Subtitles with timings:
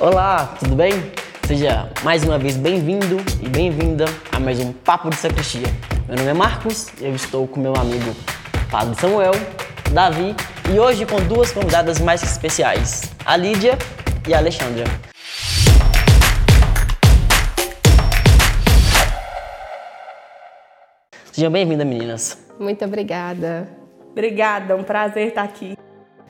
[0.00, 0.92] Olá, tudo bem?
[1.46, 5.66] Seja mais uma vez bem-vindo e bem-vinda a mais um Papo de Sacristia.
[6.08, 8.16] Meu nome é Marcos e eu estou com meu amigo
[8.70, 9.32] Padre Samuel,
[9.92, 10.34] Davi
[10.72, 13.76] e hoje com duas convidadas mais especiais, a Lídia
[14.26, 14.84] e a Alexandra.
[21.30, 22.46] Sejam bem-vindas, meninas.
[22.58, 23.68] Muito obrigada.
[24.12, 25.76] Obrigada, um prazer estar aqui.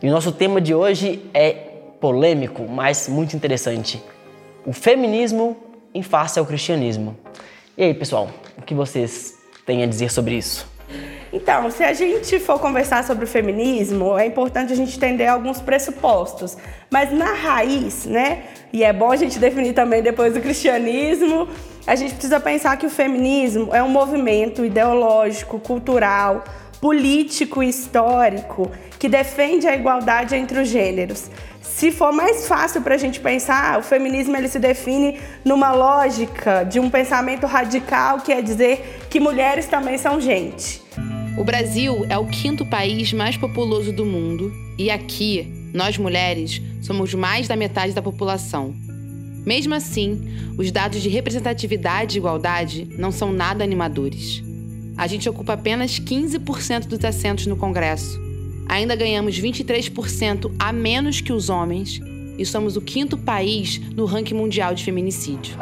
[0.03, 1.70] E o nosso tema de hoje é
[2.01, 4.03] polêmico, mas muito interessante.
[4.65, 5.57] O feminismo
[5.95, 7.17] em face ao cristianismo.
[7.77, 9.35] E aí, pessoal, o que vocês
[9.67, 10.69] têm a dizer sobre isso?
[11.33, 15.61] Então, se a gente for conversar sobre o feminismo, é importante a gente entender alguns
[15.61, 16.57] pressupostos.
[16.91, 18.45] Mas na raiz, né?
[18.73, 21.49] E é bom a gente definir também depois do cristianismo,
[21.87, 26.45] a gente precisa pensar que o feminismo é um movimento ideológico, cultural,
[26.81, 31.31] político histórico que defende a igualdade entre os gêneros.
[31.61, 36.65] Se for mais fácil para a gente pensar, o feminismo ele se define numa lógica
[36.65, 40.83] de um pensamento radical, que é dizer que mulheres também são gente.
[41.39, 47.15] O Brasil é o quinto país mais populoso do mundo e aqui, nós mulheres, somos
[47.15, 48.75] mais da metade da população.
[49.47, 50.21] Mesmo assim,
[50.59, 54.43] os dados de representatividade e igualdade não são nada animadores.
[54.97, 58.19] A gente ocupa apenas 15% dos assentos no Congresso.
[58.69, 62.01] Ainda ganhamos 23% a menos que os homens
[62.39, 65.57] e somos o quinto país no ranking mundial de feminicídio.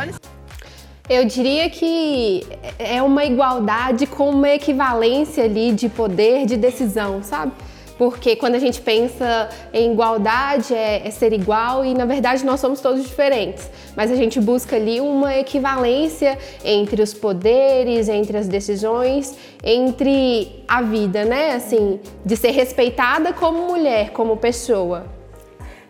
[1.08, 2.44] Eu diria que
[2.78, 7.52] é uma igualdade com uma equivalência ali de poder de decisão, sabe?
[7.98, 12.60] Porque quando a gente pensa em igualdade, é, é, ser igual e na verdade nós
[12.60, 13.68] somos todos diferentes.
[13.96, 20.80] Mas a gente busca ali uma equivalência entre os poderes, entre as decisões, entre a
[20.80, 21.54] vida, né?
[21.54, 25.18] Assim, de ser respeitada como mulher, como pessoa.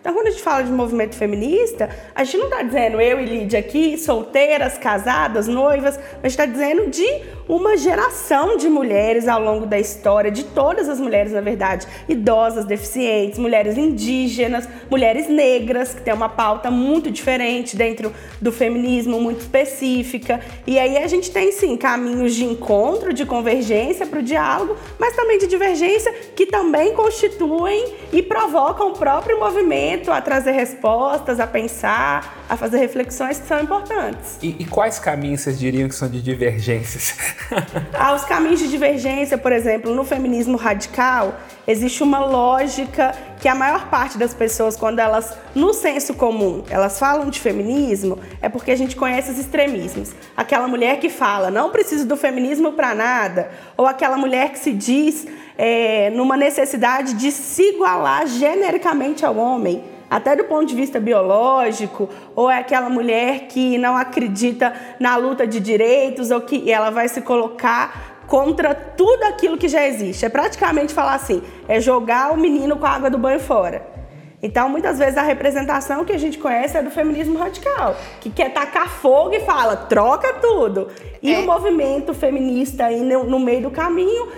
[0.00, 3.26] Então, quando a gente fala de movimento feminista, a gente não está dizendo eu e
[3.26, 7.06] Lídia aqui, solteiras, casadas, noivas, mas está dizendo de
[7.48, 12.64] uma geração de mulheres ao longo da história, de todas as mulheres, na verdade, idosas,
[12.64, 19.40] deficientes, mulheres indígenas, mulheres negras, que tem uma pauta muito diferente dentro do feminismo, muito
[19.40, 20.40] específica.
[20.66, 25.16] E aí a gente tem sim caminhos de encontro, de convergência para o diálogo, mas
[25.16, 31.46] também de divergência que também constituem e provocam o próprio movimento a trazer respostas, a
[31.46, 34.38] pensar, a fazer reflexões que são importantes.
[34.42, 37.14] E, e quais caminhos vocês diriam que são de divergências?
[37.92, 43.54] ah, os caminhos de divergência, por exemplo, no feminismo radical, existe uma lógica que a
[43.54, 48.70] maior parte das pessoas, quando elas, no senso comum, elas falam de feminismo, é porque
[48.70, 50.12] a gente conhece os extremismos.
[50.36, 54.72] Aquela mulher que fala, não preciso do feminismo para nada, ou aquela mulher que se
[54.72, 55.26] diz
[55.58, 62.08] é, numa necessidade de se igualar genericamente ao homem, até do ponto de vista biológico,
[62.34, 67.08] ou é aquela mulher que não acredita na luta de direitos, ou que ela vai
[67.08, 70.24] se colocar contra tudo aquilo que já existe.
[70.24, 73.98] É praticamente falar assim, é jogar o menino com a água do banho fora.
[74.40, 78.52] Então, muitas vezes a representação que a gente conhece é do feminismo radical, que quer
[78.52, 80.88] tacar fogo e fala, troca tudo.
[81.20, 81.38] E é.
[81.40, 84.28] o movimento feminista aí no, no meio do caminho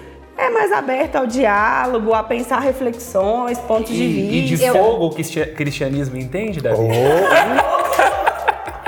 [0.41, 4.65] é mais aberto ao diálogo, a pensar reflexões, pontos e, de vista.
[4.65, 5.11] E de fogo o
[5.55, 6.83] cristianismo entende, Davi?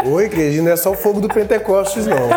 [0.05, 0.13] Oh.
[0.15, 2.29] Oi, igreja, não é só o fogo do Pentecostes, não.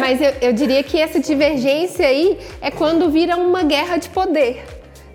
[0.00, 4.64] Mas eu, eu diria que essa divergência aí é quando vira uma guerra de poder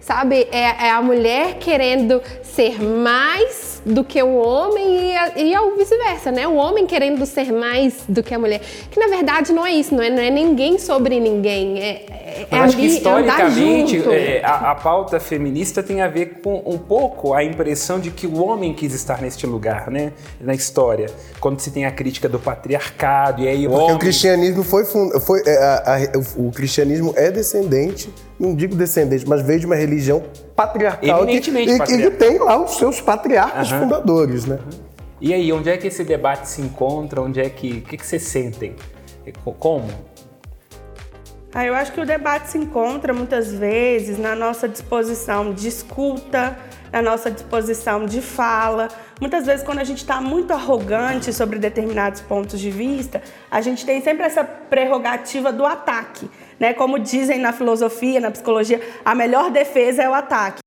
[0.09, 0.47] sabe?
[0.52, 6.31] É, é, a mulher querendo ser mais do que o homem e, e ao vice-versa,
[6.31, 6.47] né?
[6.47, 8.59] O homem querendo ser mais do que a mulher.
[8.90, 11.80] Que na verdade não é isso, não é, não é ninguém sobre ninguém.
[11.80, 16.64] É, é, Eu acho que historicamente é, a, a, pauta feminista tem a ver com
[16.66, 20.12] um pouco a impressão de que o homem quis estar neste lugar, né?
[20.42, 21.06] Na história.
[21.40, 23.96] Quando se tem a crítica do patriarcado e aí o Porque homem...
[23.96, 26.00] o cristianismo foi, foi é, a, a,
[26.36, 30.23] o cristianismo é descendente não digo descendente, mas veio de uma religião
[30.55, 31.88] patriarcal que, patriarcal.
[31.88, 33.81] que tem lá os seus patriarcas uhum.
[33.81, 34.59] fundadores, né?
[35.22, 37.21] E aí, onde é que esse debate se encontra?
[37.21, 38.75] Onde é que, o que, que vocês sentem?
[39.59, 39.89] Como?
[41.53, 46.57] Ah, eu acho que o debate se encontra muitas vezes na nossa disposição de escuta,
[46.92, 48.88] na nossa disposição de fala.
[49.19, 53.85] Muitas vezes, quando a gente está muito arrogante sobre determinados pontos de vista, a gente
[53.85, 56.30] tem sempre essa prerrogativa do ataque.
[56.59, 56.73] Né?
[56.73, 60.59] Como dizem na filosofia, na psicologia, a melhor defesa é o ataque.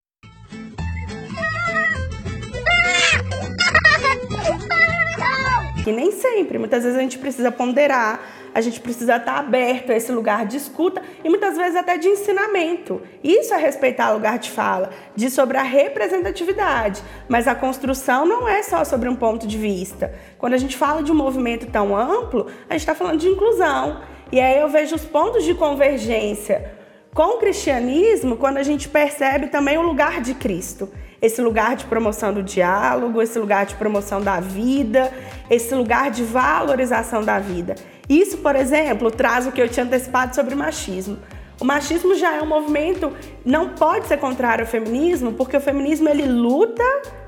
[5.85, 8.21] Que nem sempre, muitas vezes a gente precisa ponderar,
[8.55, 12.07] a gente precisa estar aberto a esse lugar de escuta e muitas vezes até de
[12.07, 13.03] ensinamento.
[13.25, 17.03] Isso é respeitar o lugar de fala, de sobre a representatividade.
[17.29, 20.15] Mas a construção não é só sobre um ponto de vista.
[20.39, 24.03] Quando a gente fala de um movimento tão amplo, a gente está falando de inclusão.
[24.33, 26.73] E aí eu vejo os pontos de convergência
[27.15, 30.89] com o cristianismo quando a gente percebe também o lugar de Cristo
[31.23, 35.13] esse lugar de promoção do diálogo, esse lugar de promoção da vida,
[35.49, 37.77] esse lugar de valorização da vida.
[38.09, 41.17] Isso, por exemplo, traz o que eu tinha antecipado sobre machismo.
[41.61, 43.13] O machismo já é um movimento,
[43.45, 46.83] não pode ser contrário ao feminismo, porque o feminismo ele luta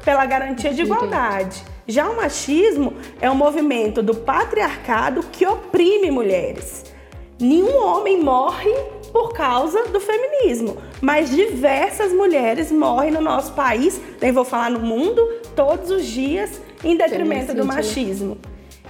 [0.05, 1.63] pela garantia de igualdade.
[1.87, 6.94] Já o machismo é um movimento do patriarcado que oprime mulheres.
[7.41, 8.73] Nenhum homem morre
[9.13, 14.81] por causa do feminismo, mas diversas mulheres morrem no nosso país, nem vou falar no
[14.81, 15.21] mundo,
[15.55, 18.39] todos os dias em detrimento do machismo.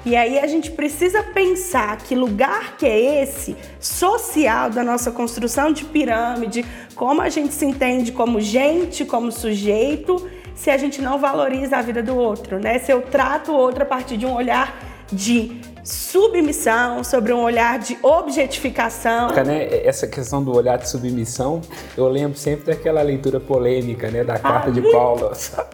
[0.07, 5.73] E aí a gente precisa pensar que lugar que é esse social da nossa construção
[5.73, 6.65] de pirâmide,
[6.95, 11.83] como a gente se entende como gente, como sujeito, se a gente não valoriza a
[11.83, 12.79] vida do outro, né?
[12.79, 14.79] Se eu trato o outro a partir de um olhar
[15.11, 19.29] de submissão, sobre um olhar de objetificação.
[19.45, 19.87] Né?
[19.87, 21.61] Essa questão do olhar de submissão,
[21.97, 25.31] eu lembro sempre daquela leitura polêmica né, da carta ah, de Paulo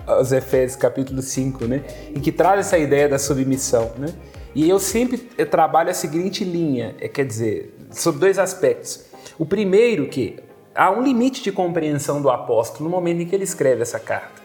[0.06, 1.84] aos Efésios, capítulo 5, né,
[2.14, 3.92] em que traz essa ideia da submissão.
[3.96, 4.08] Né?
[4.52, 9.04] E eu sempre trabalho a seguinte linha, é, quer dizer, sobre dois aspectos.
[9.38, 10.40] O primeiro que
[10.74, 14.39] há um limite de compreensão do apóstolo no momento em que ele escreve essa carta.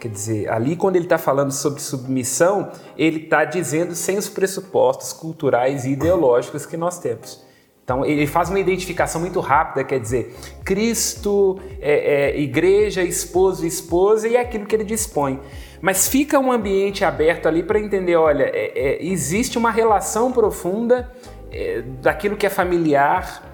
[0.00, 5.12] Quer dizer, ali quando ele está falando sobre submissão, ele está dizendo sem os pressupostos
[5.12, 7.44] culturais e ideológicos que nós temos.
[7.84, 14.26] Então ele faz uma identificação muito rápida, quer dizer, Cristo, é, é, igreja, esposo, esposa
[14.26, 15.38] e é aquilo que ele dispõe.
[15.82, 21.12] Mas fica um ambiente aberto ali para entender, olha, é, é, existe uma relação profunda
[21.52, 23.49] é, daquilo que é familiar,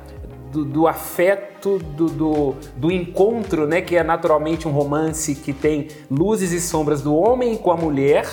[0.57, 5.89] do, do afeto, do, do, do, encontro, né, que é naturalmente um romance que tem
[6.11, 8.27] luzes e sombras do homem com a mulher,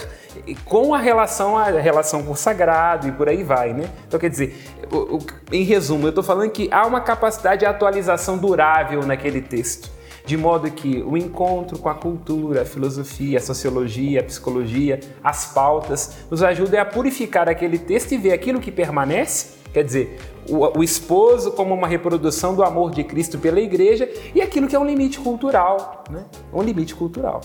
[0.64, 3.90] com a relação a relação com o sagrado e por aí vai, né?
[4.08, 4.56] Então quer dizer,
[4.92, 5.20] o, o,
[5.52, 9.92] em resumo, eu estou falando que há uma capacidade de atualização durável naquele texto
[10.26, 15.52] de modo que o encontro com a cultura, a filosofia, a sociologia, a psicologia, as
[15.54, 20.80] pautas, nos ajudem a purificar aquele texto e ver aquilo que permanece Quer dizer, o,
[20.80, 24.80] o, esposo como uma reprodução do amor de Cristo pela igreja e aquilo que é
[24.80, 26.26] um limite cultural, né?
[26.54, 27.42] Um limite cultural.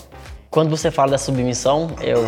[0.51, 2.23] Quando você fala da submissão, eu,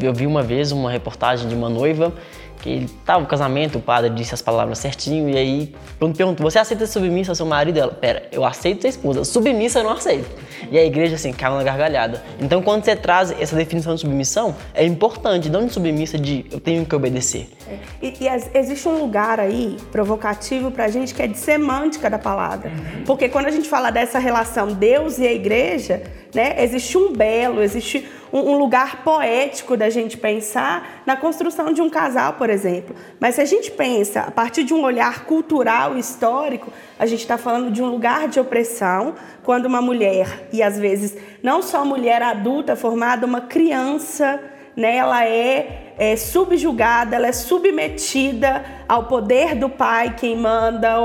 [0.00, 2.12] eu vi uma vez uma reportagem de uma noiva
[2.60, 6.58] que tava no casamento, o padre disse as palavras certinho, e aí, quando perguntou, você
[6.58, 7.78] aceita submissa ao seu marido?
[7.78, 10.28] Ela, pera, eu aceito ser esposa, submissa eu não aceito.
[10.70, 12.22] E a igreja, assim, caiu na gargalhada.
[12.40, 16.60] Então, quando você traz essa definição de submissão, é importante, não de submissa de eu
[16.60, 17.48] tenho que obedecer.
[17.68, 17.78] É.
[18.02, 22.70] E, e, existe um lugar aí provocativo pra gente que é de semântica da palavra.
[22.70, 23.04] Uhum.
[23.04, 26.02] Porque quando a gente fala dessa relação Deus e a igreja,
[26.34, 31.88] né, existe um belo, existe um, lugar poético da gente pensar na construção de um
[31.88, 32.94] casal, por exemplo.
[33.18, 37.20] Mas se a gente pensa a partir de um olhar cultural e histórico, a gente
[37.20, 41.84] está falando de um lugar de opressão, quando uma mulher, e às vezes não só
[41.84, 44.40] mulher adulta formada, uma criança,
[44.76, 51.02] né, ela é, é subjugada, ela é submetida ao poder do pai, quem manda.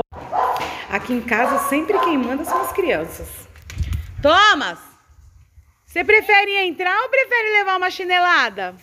[0.88, 3.28] Aqui em casa sempre quem manda são as crianças.
[4.22, 4.78] Thomas!
[5.84, 8.74] Você prefere entrar ou prefere levar uma chinelada?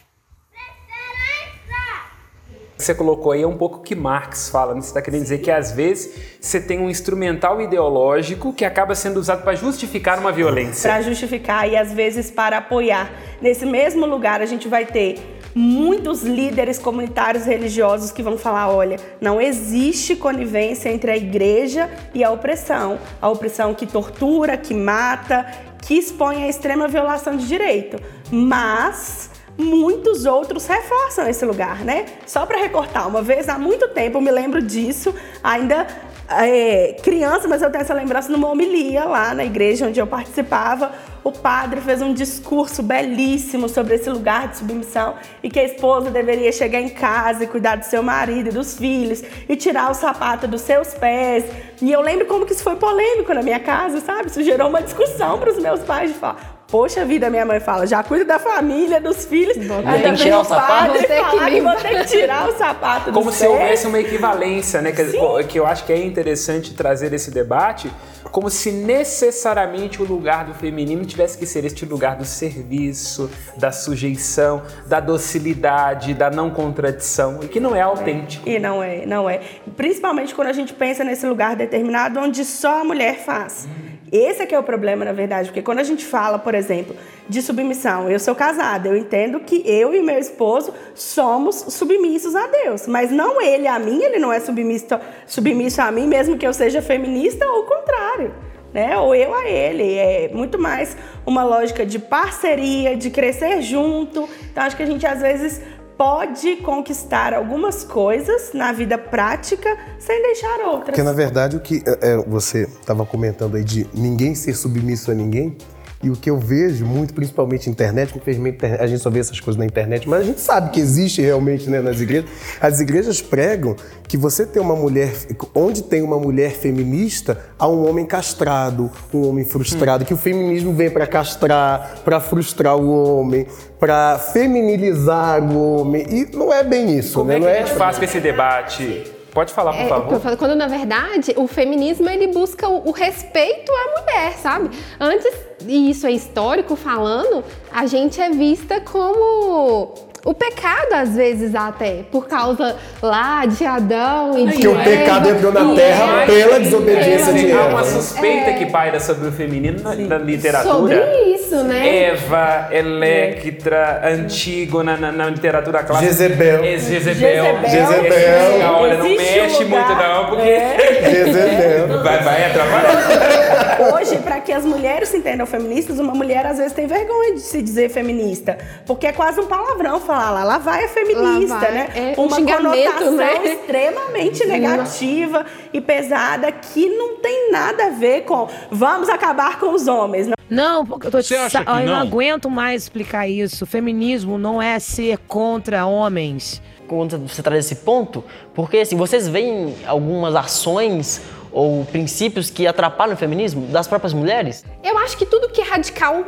[2.77, 4.81] Você colocou aí é um pouco o que Marx fala, né?
[4.81, 9.19] você está querendo dizer que às vezes você tem um instrumental ideológico que acaba sendo
[9.19, 10.89] usado para justificar uma violência.
[10.89, 13.11] Para justificar e às vezes para apoiar.
[13.39, 18.97] Nesse mesmo lugar a gente vai ter muitos líderes comunitários religiosos que vão falar: olha,
[19.19, 22.99] não existe conivência entre a igreja e a opressão.
[23.21, 25.45] A opressão que tortura, que mata,
[25.81, 32.05] que expõe a extrema violação de direito, mas muitos outros reforçam esse lugar, né?
[32.25, 35.87] Só para recortar, uma vez há muito tempo, eu me lembro disso, ainda
[36.29, 40.91] é, criança, mas eu tenho essa lembrança numa homilia lá na igreja onde eu participava.
[41.23, 46.09] O padre fez um discurso belíssimo sobre esse lugar de submissão e que a esposa
[46.09, 49.93] deveria chegar em casa e cuidar do seu marido e dos filhos e tirar o
[49.93, 51.45] sapato dos seus pés.
[51.81, 54.29] E eu lembro como que isso foi polêmico na minha casa, sabe?
[54.29, 57.85] Isso gerou uma discussão para os meus pais de falar Poxa vida, minha mãe fala,
[57.85, 59.57] já cuida da família, dos filhos.
[59.57, 60.93] Ainda tem que tirar o sapato.
[60.93, 64.93] Vou ter que, vou ter que tirar o sapato Como se houvesse uma equivalência, né?
[64.93, 65.03] Que,
[65.49, 67.91] que, eu acho que é interessante trazer esse debate,
[68.31, 73.71] como se necessariamente o lugar do feminino tivesse que ser este lugar do serviço, da
[73.71, 78.47] sujeição, da docilidade, da não contradição, e que não é autêntico.
[78.47, 79.41] E não é, não é.
[79.75, 83.67] Principalmente quando a gente pensa nesse lugar determinado onde só a mulher faz.
[84.11, 86.93] Esse é que é o problema, na verdade, porque quando a gente fala, por exemplo,
[87.29, 92.45] de submissão, eu sou casada, eu entendo que eu e meu esposo somos submissos a
[92.47, 96.45] Deus, mas não ele a mim, ele não é submisso, submisso a mim, mesmo que
[96.45, 98.33] eu seja feminista ou o contrário.
[98.73, 98.97] Né?
[98.97, 99.95] Ou eu a ele.
[99.95, 104.29] É muito mais uma lógica de parceria, de crescer junto.
[104.49, 105.61] Então, acho que a gente às vezes
[106.01, 110.85] pode conquistar algumas coisas na vida prática sem deixar outras.
[110.85, 115.13] Porque na verdade o que é, você estava comentando aí de ninguém ser submisso a
[115.13, 115.55] ninguém,
[116.03, 119.39] e o que eu vejo muito, principalmente na internet, infelizmente a gente só vê essas
[119.39, 122.29] coisas na internet, mas a gente sabe que existe realmente né, nas igrejas.
[122.59, 123.75] As igrejas pregam
[124.07, 125.13] que você tem uma mulher,
[125.53, 130.07] onde tem uma mulher feminista, há um homem castrado, um homem frustrado, hum.
[130.07, 133.47] que o feminismo vem para castrar, para frustrar o homem,
[133.79, 136.05] para feminilizar o homem.
[136.09, 137.35] E não é bem isso, Como né?
[137.35, 137.65] É que não é...
[137.65, 139.10] faz com esse debate?
[139.33, 140.37] Pode falar, por é, favor.
[140.37, 144.69] Quando, na verdade, o feminismo ele busca o, o, respeito à mulher, sabe?
[144.99, 145.33] Antes,
[145.65, 152.03] e isso é histórico falando, a gente é vista como o pecado, às vezes, até,
[152.11, 157.33] por causa lá de Adão e de Porque o pecado entrou na terra pela desobediência
[157.33, 157.61] de Eva.
[157.61, 158.53] Há uma suspeita é.
[158.53, 160.73] que paira sobre o feminino na, na, literatura.
[160.73, 162.03] Sobre isso, né?
[162.05, 166.11] Eva, Electra, Antígona na, na literatura clássica.
[166.11, 166.63] Jezebel.
[166.63, 167.59] É, Jezebel.
[167.67, 168.71] Jezebel.
[168.73, 170.49] Olha, não mexe muito não, porque...
[170.49, 171.01] É.
[171.09, 172.03] Jezebel.
[172.03, 173.50] Vai, vai atrapalhar.
[173.93, 177.41] Hoje, para que as mulheres se entendam feministas, uma mulher às vezes tem vergonha de
[177.41, 181.71] se dizer feminista, porque é quase um palavrão falar lá, lá vai a feminista, vai.
[181.71, 181.89] né?
[181.95, 183.45] É um Uma conotação né?
[183.45, 189.87] extremamente negativa e pesada que não tem nada a ver com vamos acabar com os
[189.87, 190.29] homens.
[190.49, 191.85] Não, porque eu tô Você acha que eu não?
[191.85, 193.65] não aguento mais explicar isso.
[193.65, 196.61] Feminismo não é ser contra homens.
[196.87, 198.21] Quando você traz esse ponto,
[198.53, 201.21] porque assim, vocês veem algumas ações
[201.51, 204.63] ou princípios que atrapalham o feminismo das próprias mulheres?
[204.83, 206.25] Eu acho que tudo que é radical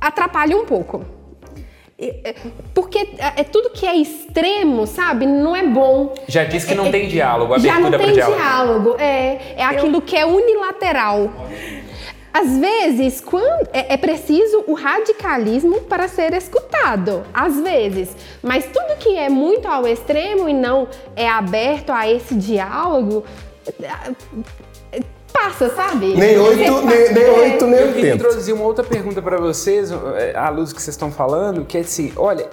[0.00, 1.04] atrapalha um pouco.
[2.02, 2.34] É,
[2.72, 5.26] porque é, é tudo que é extremo, sabe?
[5.26, 6.14] Não é bom.
[6.26, 8.36] Já disse que não é, tem diálogo, já não tem diálogo.
[8.38, 8.96] diálogo.
[8.98, 10.02] É, é aquilo Eu...
[10.02, 11.30] que é unilateral.
[12.32, 17.24] Às vezes, quando, é, é, preciso o radicalismo para ser escutado.
[17.34, 18.16] Às vezes.
[18.40, 23.24] Mas tudo que é muito ao extremo e não é aberto a esse diálogo
[25.32, 26.14] passa, sabe?
[26.14, 30.36] Nem oito, nem, nem oito, nem Eu queria introduzir uma outra pergunta para vocês, é,
[30.36, 32.48] à luz que vocês estão falando, que é assim, olha,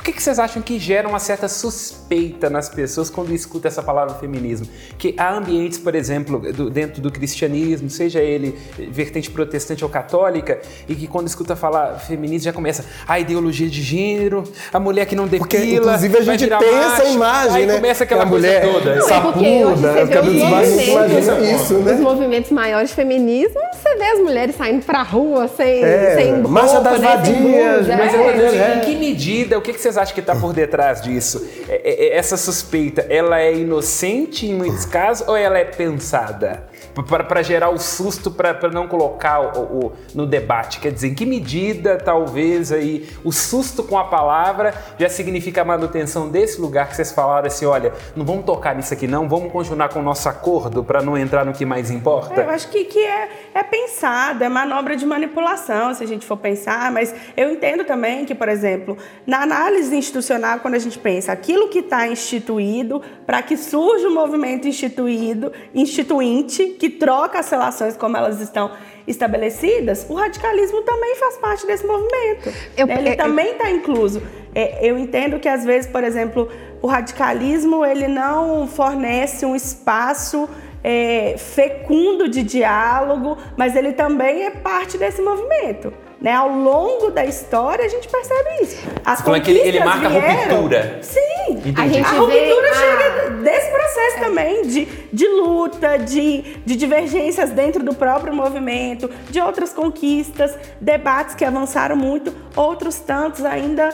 [0.00, 3.82] o que, que, vocês acham que gera uma certa suspeita nas pessoas quando escutam essa
[3.82, 4.66] palavra feminismo?
[4.96, 8.58] Que há ambientes, por exemplo, do, dentro do cristianismo, seja ele
[8.90, 13.82] vertente protestante ou católica, e que quando escuta falar feminismo já começa a ideologia de
[13.82, 14.42] gênero,
[14.72, 17.74] a mulher que não depila, porque, inclusive a gente tem essa imagem, aí né?
[17.76, 18.96] começa aquela mulher toda.
[18.96, 21.92] Não, é porque hoje você vê os movimentos, isso, né?
[21.92, 26.32] os movimentos maiores de feminismo, você vê as mulheres saindo pra rua sem, é, sem
[26.36, 30.14] roupa, marcha das né, vadias, mas é, em que medida, o que, que vocês acham
[30.14, 31.44] que está por detrás disso?
[31.68, 36.69] É, é, é, essa suspeita, ela é inocente em muitos casos ou ela é pensada?
[37.06, 40.80] Para gerar o susto, para não colocar o, o, no debate.
[40.80, 45.64] Quer dizer, em que medida talvez aí o susto com a palavra já significa a
[45.64, 49.52] manutenção desse lugar que vocês falaram assim, olha, não vamos tocar nisso aqui não, vamos
[49.52, 52.40] continuar com o nosso acordo para não entrar no que mais importa?
[52.40, 56.24] É, eu acho que, que é, é pensado, é manobra de manipulação, se a gente
[56.24, 58.96] for pensar, mas eu entendo também que, por exemplo,
[59.26, 64.14] na análise institucional, quando a gente pensa aquilo que está instituído, para que surja um
[64.14, 68.70] movimento instituído, instituinte, que troca as relações como elas estão
[69.06, 72.52] estabelecidas, o radicalismo também faz parte desse movimento.
[72.76, 74.22] Eu, ele eu, também está incluso.
[74.54, 76.48] É, eu entendo que às vezes, por exemplo,
[76.82, 80.48] o radicalismo ele não fornece um espaço
[80.82, 85.92] é, fecundo de diálogo, mas ele também é parte desse movimento.
[86.20, 86.32] Né?
[86.32, 88.86] Ao longo da história a gente percebe isso.
[89.04, 90.98] As Como é que ele, ele marca vieram, a ruptura?
[91.00, 91.80] Sim, Entendi.
[91.80, 94.20] a, gente a ruptura chega desse processo é.
[94.20, 101.34] também de, de luta, de, de divergências dentro do próprio movimento, de outras conquistas, debates
[101.34, 103.90] que avançaram muito, outros tantos ainda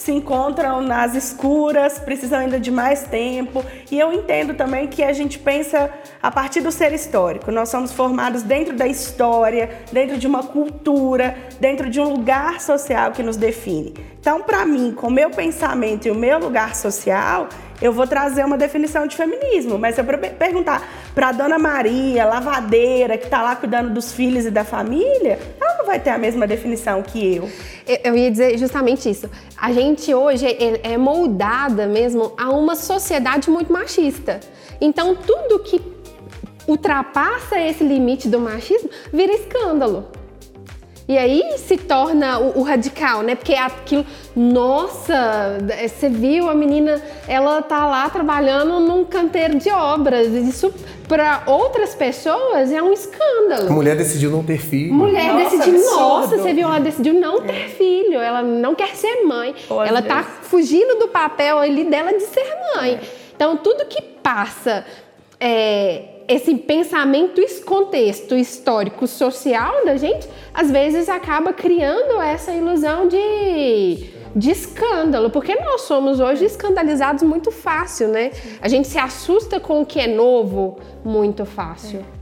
[0.00, 3.62] se encontram nas escuras, precisam ainda de mais tempo.
[3.90, 5.90] E eu entendo também que a gente pensa
[6.22, 7.52] a partir do ser histórico.
[7.52, 13.12] Nós somos formados dentro da história, dentro de uma cultura, dentro de um lugar social
[13.12, 13.92] que nos define.
[14.18, 18.42] Então, para mim, com o meu pensamento e o meu lugar social, eu vou trazer
[18.42, 19.78] uma definição de feminismo.
[19.78, 20.04] Mas se eu
[20.38, 20.82] perguntar
[21.14, 25.38] para a dona Maria, lavadeira, que está lá cuidando dos filhos e da família,
[25.80, 27.50] não vai ter a mesma definição que eu.
[28.04, 29.28] Eu ia dizer justamente isso.
[29.56, 34.40] A gente hoje é, é moldada mesmo a uma sociedade muito machista.
[34.78, 35.80] Então, tudo que
[36.68, 40.06] ultrapassa esse limite do machismo vira escândalo.
[41.10, 43.34] E aí se torna o, o, radical, né?
[43.34, 50.28] Porque aquilo, nossa, você viu a menina, ela tá lá trabalhando num canteiro de obras.
[50.28, 50.72] Isso
[51.08, 53.68] para outras pessoas é um escândalo.
[53.68, 54.94] A mulher decidiu não ter filho.
[54.94, 56.00] Mulher nossa, decidiu, absurdo.
[56.00, 57.68] nossa, você viu, ela decidiu não ter é.
[57.70, 58.20] filho.
[58.20, 59.52] Ela não quer ser mãe.
[59.66, 62.92] Pô, ela tá fugindo do papel ali dela de ser mãe.
[62.92, 63.00] É.
[63.34, 64.86] Então tudo que passa
[65.40, 73.08] é, esse pensamento, esse contexto histórico, social da gente, às vezes acaba criando essa ilusão
[73.08, 78.30] de, de escândalo, porque nós somos hoje escandalizados muito fácil, né?
[78.62, 81.98] A gente se assusta com o que é novo muito fácil.
[82.16, 82.20] É.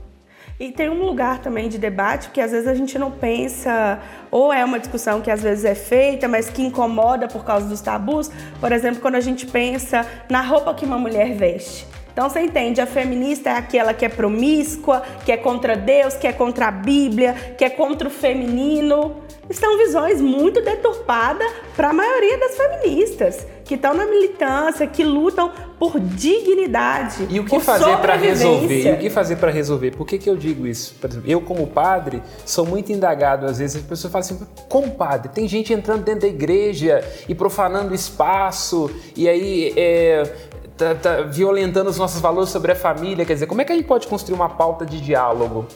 [0.59, 3.99] E tem um lugar também de debate que às vezes a gente não pensa,
[4.31, 7.79] ou é uma discussão que às vezes é feita, mas que incomoda por causa dos
[7.79, 8.31] tabus.
[8.59, 11.98] Por exemplo, quando a gente pensa na roupa que uma mulher veste.
[12.19, 16.27] Então você entende, a feminista é aquela que é promíscua, que é contra Deus, que
[16.27, 19.15] é contra a Bíblia, que é contra o feminino.
[19.49, 25.49] São visões muito deturpadas para a maioria das feministas, que estão na militância, que lutam
[25.79, 27.25] por dignidade.
[27.29, 28.85] E o que fazer para resolver?
[28.85, 29.91] E o que fazer para resolver?
[29.91, 30.95] Por que, que eu digo isso?
[30.95, 33.45] Por exemplo, eu, como padre, sou muito indagado.
[33.45, 35.29] Às vezes as pessoas falam assim: como padre?
[35.29, 40.23] Tem gente entrando dentro da igreja e profanando o espaço, e aí é,
[40.79, 43.25] tá, tá violentando os nossos valores sobre a família.
[43.25, 45.67] Quer dizer, como é que a gente pode construir uma pauta de diálogo?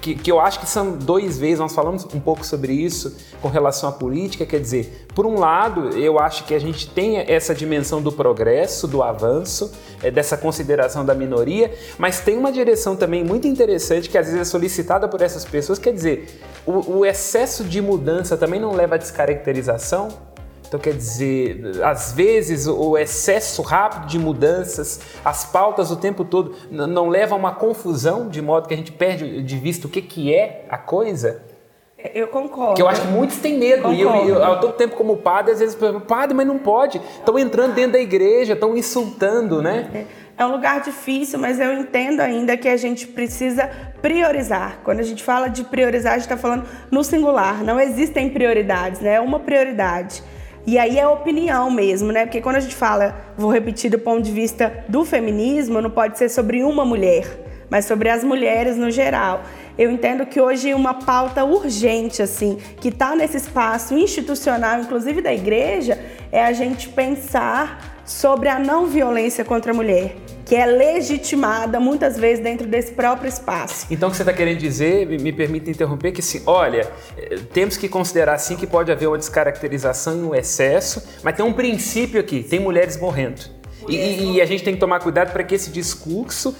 [0.00, 3.46] Que, que, eu acho que são dois vezes, nós falamos um pouco sobre isso com
[3.46, 7.54] relação à política, quer dizer, por um lado, eu acho que a gente tem essa
[7.54, 9.70] dimensão do progresso, do avanço,
[10.02, 14.40] é, dessa consideração da minoria, mas tem uma direção também muito interessante que às vezes
[14.40, 18.96] é solicitada por essas pessoas, quer dizer, o, o excesso de mudança também não leva
[18.96, 20.08] à descaracterização?
[20.66, 26.54] Então, quer dizer, às vezes o excesso rápido de mudanças, as pautas o tempo todo,
[26.70, 30.02] não levam a uma confusão, de modo que a gente perde de vista o que,
[30.02, 31.42] que é a coisa?
[32.14, 32.74] Eu concordo.
[32.74, 33.82] Que eu acho que muitos têm medo.
[33.82, 33.96] Concordo.
[33.96, 36.98] E eu, eu, eu, todo tempo, como padre, às vezes, padre, mas não pode.
[36.98, 40.06] Estão entrando dentro da igreja, estão insultando, né?
[40.38, 43.70] É um lugar difícil, mas eu entendo ainda que a gente precisa
[44.02, 44.80] priorizar.
[44.84, 47.64] Quando a gente fala de priorizar, a gente está falando no singular.
[47.64, 49.14] Não existem prioridades, né?
[49.14, 50.22] É uma prioridade.
[50.66, 52.26] E aí é opinião mesmo, né?
[52.26, 56.18] Porque quando a gente fala, vou repetir do ponto de vista do feminismo, não pode
[56.18, 57.24] ser sobre uma mulher,
[57.70, 59.42] mas sobre as mulheres no geral.
[59.78, 65.32] Eu entendo que hoje uma pauta urgente, assim, que está nesse espaço institucional, inclusive da
[65.32, 71.80] igreja, é a gente pensar sobre a não violência contra a mulher que é legitimada
[71.80, 73.86] muitas vezes dentro desse próprio espaço.
[73.90, 77.76] Então, o que você está querendo dizer, me permita interromper, que sim, olha, eh, temos
[77.76, 82.20] que considerar sim que pode haver uma descaracterização e um excesso, mas tem um princípio
[82.20, 83.56] aqui: tem mulheres morrendo.
[83.88, 86.56] E, e, a gente tem que tomar cuidado para que esse discurso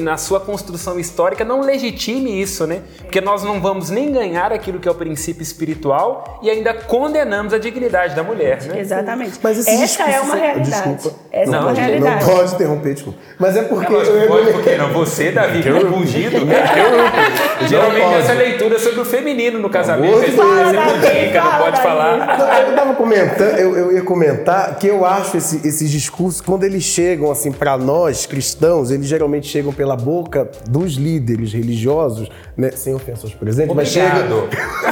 [0.00, 2.82] na sua construção histórica não legitime isso, né?
[2.98, 7.52] Porque nós não vamos nem ganhar aquilo que é o princípio espiritual e ainda condenamos
[7.52, 8.80] a dignidade da mulher, né?
[8.80, 9.38] Exatamente.
[9.42, 10.70] Mas Essa é uma realidade.
[10.70, 11.18] Desculpa.
[11.32, 12.24] Essa não, é uma realidade.
[12.24, 13.18] Não pode interromper, desculpa.
[13.38, 13.92] Mas é porque...
[13.92, 14.28] Não, eu...
[14.28, 14.92] pode porque não.
[14.92, 16.64] Você, Davi, que é né?
[17.68, 20.18] Geralmente essa leitura é sobre o feminino no casamento.
[20.18, 22.38] Você não pode falar.
[22.38, 26.64] Não, eu estava comentando, eu, eu, ia comentar que eu acho esse, esses discursos, quando
[26.64, 32.70] eles chegam assim para nós, cristãos, eles geralmente chegam pela boca dos líderes religiosos, né?
[32.72, 34.26] sem ofensa aos presentes, mas chega.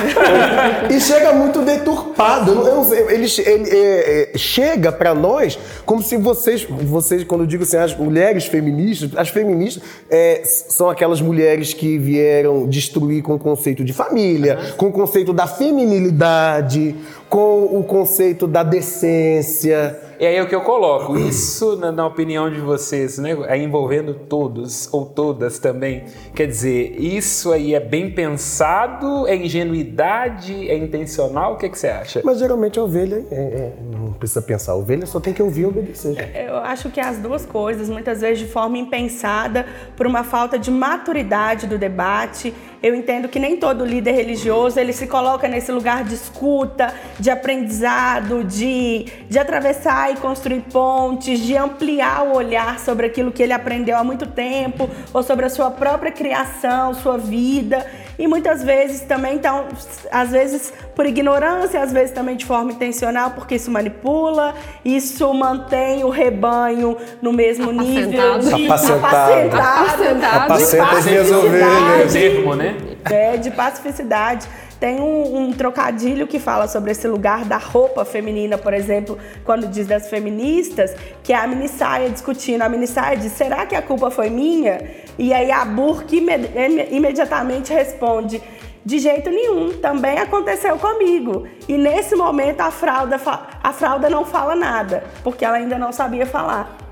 [0.90, 2.53] e chega muito deturpado.
[2.53, 7.64] Eu ele, ele é, é, chega para nós como se vocês, vocês, quando eu digo
[7.64, 13.38] assim, as mulheres feministas, as feministas é, são aquelas mulheres que vieram destruir com o
[13.38, 16.96] conceito de família, com o conceito da feminilidade,
[17.29, 21.18] com o conceito da decência E aí é o que eu coloco.
[21.18, 26.05] Isso, na, na opinião de vocês, né, é envolvendo todos ou todas também.
[26.35, 31.55] Quer dizer, isso aí é bem pensado, é ingenuidade, é intencional?
[31.55, 32.20] O que, que você acha?
[32.24, 34.72] Mas geralmente a ovelha é, é, não precisa pensar.
[34.72, 36.16] A ovelha só tem que ouvir e obedecer.
[36.35, 40.70] Eu acho que as duas coisas, muitas vezes de forma impensada, por uma falta de
[40.70, 42.55] maturidade do debate.
[42.85, 47.31] Eu entendo que nem todo líder religioso ele se coloca nesse lugar de escuta, de
[47.31, 53.55] aprendizado, de, de atravessar e construir pontes, de ampliar o olhar sobre aquilo que ele
[53.55, 57.87] aprendeu há muito tempo ou sobre a sua própria criação, sua vida.
[58.18, 59.66] E muitas vezes também, então,
[60.11, 66.05] às vezes por ignorância, às vezes também de forma intencional, porque isso manipula, isso mantém
[66.05, 69.57] o rebanho no mesmo nível de Apacentado.
[69.57, 71.46] apacentado, Apacenta as minhas pacificidade.
[71.46, 72.57] ovelhas.
[72.57, 72.77] né?
[73.11, 74.46] É, de pacificidade.
[74.85, 79.66] Tem um, um trocadilho que fala sobre esse lugar da roupa feminina, por exemplo, quando
[79.66, 82.61] diz das feministas, que é a mini saia discutindo.
[82.61, 84.79] A mini saia diz: será que a culpa foi minha?
[85.18, 88.42] E aí a Burke imed- im- imediatamente responde:
[88.85, 91.49] de jeito nenhum, também aconteceu comigo.
[91.66, 93.18] E nesse momento a fralda,
[93.62, 96.84] a fralda não fala nada, porque ela ainda não sabia falar.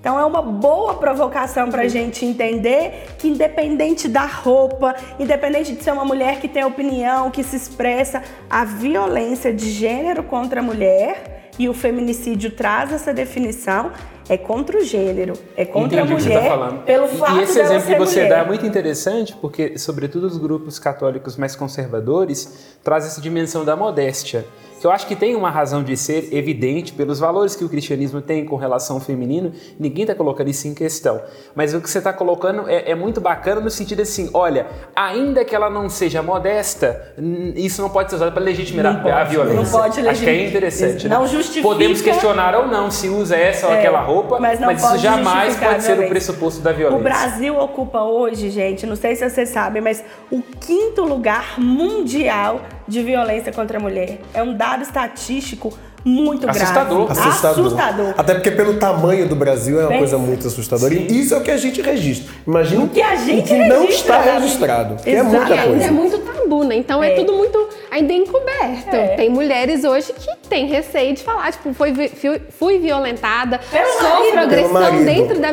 [0.00, 5.84] Então é uma boa provocação para a gente entender que independente da roupa, independente de
[5.84, 10.62] ser uma mulher que tem opinião, que se expressa, a violência de gênero contra a
[10.62, 13.90] mulher e o feminicídio traz essa definição
[14.26, 16.84] é contra o gênero, é contra Entendi a o que você mulher está falando.
[16.84, 18.28] pelo E- fato e esse exemplo que você mulher.
[18.30, 23.74] dá é muito interessante, porque, sobretudo, os grupos católicos mais conservadores trazem essa dimensão da
[23.76, 24.46] modéstia.
[24.80, 28.22] Que eu acho que tem uma razão de ser evidente pelos valores que o cristianismo
[28.22, 31.20] tem com relação ao feminino, ninguém está colocando isso em questão.
[31.54, 34.66] Mas o que você está colocando é, é muito bacana no sentido assim: olha,
[34.96, 37.12] ainda que ela não seja modesta,
[37.54, 39.60] isso não pode ser usado para legitimar a- violência.
[39.62, 41.08] não pode Acho que é interessante.
[41.08, 41.28] Não né?
[41.28, 44.88] justifica- Podemos questionar ou não se usa essa ou É, aquela roupa, mas mas, isso
[44.88, 46.98] pode jamais pode ser o pressuposto da violência.
[46.98, 52.60] O Brasil ocupa hoje, gente, não sei se vocês sabem, mas o quinto lugar mundial
[52.90, 54.20] de violência contra a mulher.
[54.34, 55.72] É um dado estatístico
[56.04, 57.06] muito Assustador.
[57.06, 57.20] grave.
[57.28, 57.66] Assustador.
[57.66, 58.14] Assustador.
[58.16, 60.94] Até porque pelo tamanho do Brasil é uma coisa muito assustadora.
[60.94, 61.06] sim.
[61.10, 62.32] E isso é o que a gente registra.
[62.46, 64.38] Imagina O que a gente o que não registra, está né?
[64.38, 64.96] registrado.
[65.02, 65.84] Que é muita ainda coisa.
[65.84, 66.74] é muito tabu, né?
[66.76, 67.16] Então é, É.
[67.16, 68.94] tudo muito ainda encoberto.
[68.94, 69.16] É.
[69.16, 73.86] Tem mulheres hoje que têm receio de falar, tipo, fui, vi- fui, fui violentada, Pelo
[73.92, 74.38] sofro marido.
[74.38, 75.50] Agressão dentro da,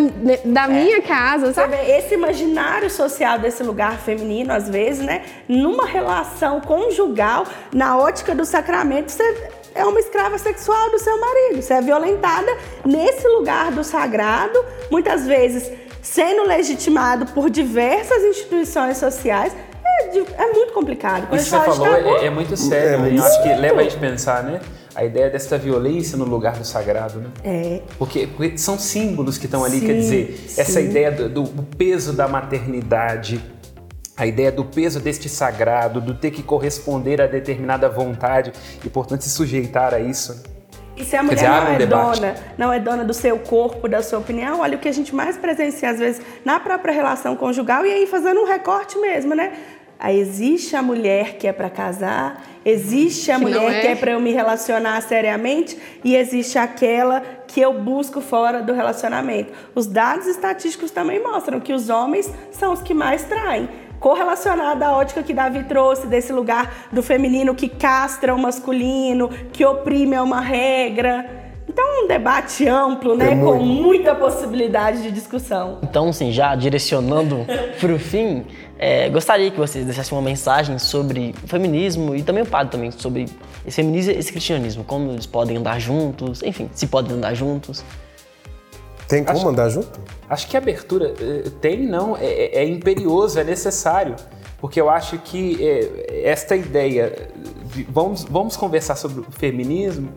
[0.63, 1.75] da minha casa, sabe?
[1.89, 5.23] esse imaginário social desse lugar feminino, às vezes, né?
[5.47, 11.61] Numa relação conjugal, na ótica do sacramento, você é uma escrava sexual do seu marido.
[11.61, 12.51] Você é violentada
[12.85, 15.69] nesse lugar do sagrado, muitas vezes
[16.01, 19.53] sendo legitimado por diversas instituições sociais.
[19.85, 21.27] É, de- é muito complicado.
[21.27, 21.87] Quando Isso que você falou
[22.19, 22.97] é, é muito sério, É né?
[22.97, 24.59] muito Eu acho que leva a gente a pensar, né?
[24.95, 27.27] A ideia dessa violência no lugar do sagrado, né?
[27.43, 27.81] É.
[27.99, 30.85] Porque, porque são símbolos que estão ali, Sim, quer dizer, essa sim.
[30.89, 33.39] ideia do, do peso da maternidade,
[34.15, 38.51] a ideia do peso deste sagrado, do ter que corresponder a determinada vontade
[38.83, 40.41] e, portanto, se sujeitar a isso.
[40.97, 43.87] E se a mulher dizer, não um é dona, não é dona do seu corpo,
[43.87, 47.35] da sua opinião, olha o que a gente mais presencia às vezes na própria relação
[47.35, 49.53] conjugal e aí fazendo um recorte mesmo, né?
[49.99, 53.81] Aí existe a mulher que é para casar, existe a Que mulher é.
[53.81, 58.73] que é para eu me relacionar seriamente e existe aquela que eu busco fora do
[58.73, 59.51] relacionamento.
[59.73, 63.69] Os dados estatísticos também mostram que os homens são os que mais traem.
[63.99, 69.65] Correlacionado à ótica que Davi trouxe desse lugar do feminino que castra o masculino, que
[69.65, 71.47] oprime é uma regra.
[71.67, 73.33] Então, é um debate amplo, né?
[73.33, 73.83] É com muito.
[73.83, 75.79] muita possibilidade de discussão.
[75.83, 77.45] Então, assim, já direcionando
[77.79, 78.45] para o fim,
[78.79, 82.89] é, gostaria que vocês deixassem uma mensagem sobre o feminismo e também o padre também,
[82.91, 83.25] sobre
[83.65, 87.83] esse feminismo e esse cristianismo, como eles podem andar juntos, enfim, se podem andar juntos.
[89.07, 89.99] Tem como andar junto?
[90.29, 94.15] Acho que a abertura eh, tem, não, é, é imperioso, é necessário.
[94.59, 97.29] Porque eu acho que eh, esta ideia
[97.73, 100.09] de vamos, vamos conversar sobre o feminismo,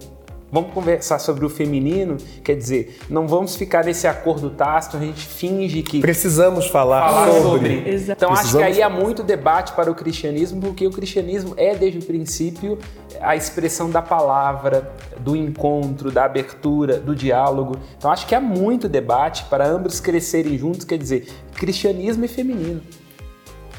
[0.50, 5.26] vamos conversar sobre o feminino, quer dizer, não vamos ficar nesse acordo tácito, a gente
[5.26, 7.76] finge que Precisamos falar, falar sobre.
[7.76, 8.12] sobre.
[8.12, 11.98] Então acho que aí há muito debate para o cristianismo, porque o cristianismo é desde
[11.98, 12.78] o princípio
[13.20, 17.76] a expressão da palavra, do encontro, da abertura, do diálogo.
[17.96, 22.80] Então acho que há muito debate para ambos crescerem juntos, quer dizer, cristianismo e feminino.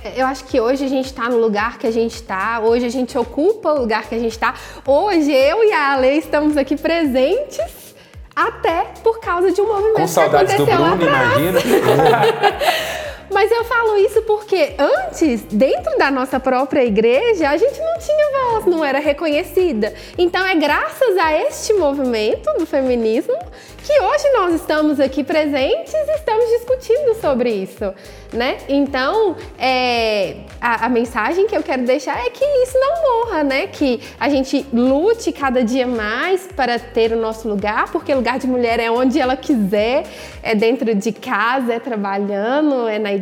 [0.04, 2.90] Eu acho que hoje a gente está no lugar que a gente está, hoje a
[2.90, 4.56] gente ocupa o lugar que a gente está.
[4.86, 7.96] Hoje eu e a Ale estamos aqui presentes
[8.36, 11.40] até por causa de um movimento Com saudades que do aconteceu lá Bruno, atrás.
[11.40, 11.60] imagina.
[13.32, 18.52] Mas eu falo isso porque antes, dentro da nossa própria igreja, a gente não tinha
[18.52, 19.94] voz, não era reconhecida.
[20.18, 23.38] Então é graças a este movimento do feminismo
[23.84, 27.94] que hoje nós estamos aqui presentes e estamos discutindo sobre isso,
[28.32, 28.58] né?
[28.70, 33.68] Então, é, a, a, mensagem que eu quero deixar é que isso não morra, né?
[33.68, 38.46] Que a gente lute cada dia mais para ter o nosso lugar, porque lugar de
[38.46, 40.06] mulher é onde ela quiser,
[40.44, 43.21] é dentro de casa, é trabalhando, é na igreja.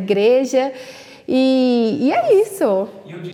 [1.32, 2.88] E, e é isso.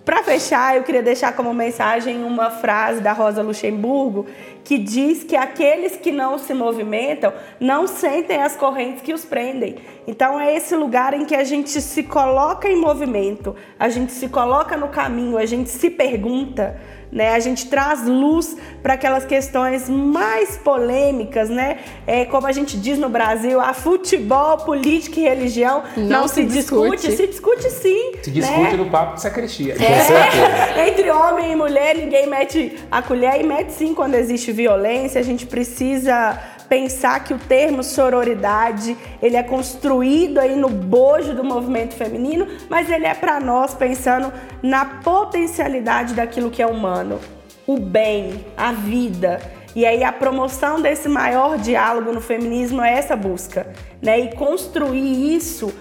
[0.05, 4.27] Para fechar, eu queria deixar como mensagem uma frase da Rosa Luxemburgo
[4.63, 9.77] que diz que aqueles que não se movimentam não sentem as correntes que os prendem.
[10.07, 14.29] Então é esse lugar em que a gente se coloca em movimento, a gente se
[14.29, 16.79] coloca no caminho, a gente se pergunta
[17.11, 17.35] né?
[17.35, 21.79] A gente traz luz para aquelas questões mais polêmicas, né?
[22.07, 26.35] É, como a gente diz no Brasil, a futebol, política e religião não, não se,
[26.35, 27.09] se discute.
[27.09, 27.17] discute.
[27.17, 28.13] se discute sim.
[28.23, 28.77] Se discute né?
[28.77, 29.75] no papo de sacristia.
[29.75, 35.21] É, entre homem e mulher, ninguém mete a colher e mete sim quando existe violência.
[35.21, 41.45] A gente precisa pensar que o termo sororidade ele é construído aí no bojo do
[41.45, 47.21] movimento feminino, mas ele é para nós pensando na potencialidade daquilo que é humano,
[47.67, 49.41] o bem, a vida.
[49.75, 53.67] E aí a promoção desse maior diálogo no feminismo é essa busca,
[54.01, 54.19] né?
[54.19, 55.73] E construir isso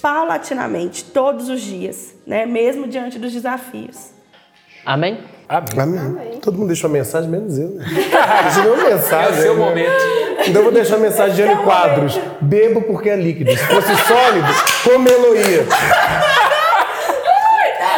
[0.00, 2.46] paulatinamente, todos os dias, né?
[2.46, 4.10] Mesmo diante dos desafios.
[4.84, 5.20] Amém?
[5.48, 5.98] Amém.
[5.98, 6.40] Amém.
[6.40, 7.68] Todo mundo deixou a mensagem, menos eu.
[7.68, 7.84] Né?
[8.42, 9.36] Deixou mensagem.
[9.36, 9.64] É o seu né?
[9.64, 10.21] momento.
[10.46, 12.18] Então eu vou deixar a mensagem de Anne Quadros.
[12.40, 13.50] Bebo porque é líquido.
[13.50, 14.48] Se fosse sólido,
[14.84, 15.66] como ia.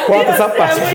[0.07, 0.95] Corta essa parte.